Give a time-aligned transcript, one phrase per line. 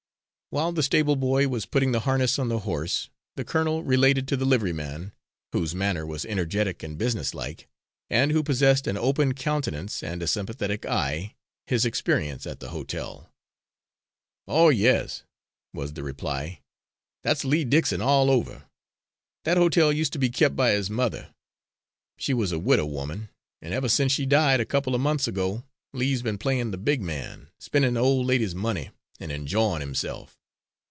[0.53, 4.35] While the stable boy was putting the harness on the horse, the colonel related to
[4.35, 5.13] the liveryman,
[5.53, 7.69] whose manner was energetic and business like,
[8.09, 11.35] and who possessed an open countenance and a sympathetic eye,
[11.67, 13.31] his experience at the hotel.
[14.45, 15.23] "Oh, yes,"
[15.73, 16.59] was the reply,
[17.23, 18.63] "that's Lee Dickson all over.
[19.45, 21.33] That hotel used to be kep' by his mother.
[22.17, 23.29] She was a widow woman,
[23.61, 25.63] an' ever since she died, a couple of months ago,
[25.93, 30.37] Lee's been playin' the big man, spendin' the old lady's money, and enjoyin' himself.